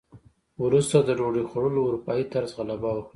وروسته 0.65 0.95
د 1.01 1.09
ډوډۍ 1.19 1.43
خوړلو 1.49 1.87
اروپايي 1.87 2.25
طرز 2.33 2.49
غلبه 2.57 2.91
وکړه. 2.93 3.09